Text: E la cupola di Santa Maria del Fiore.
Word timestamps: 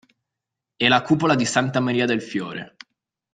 E 0.77 0.87
la 0.87 1.03
cupola 1.03 1.35
di 1.35 1.45
Santa 1.45 1.79
Maria 1.79 2.07
del 2.07 2.23
Fiore. 2.23 2.75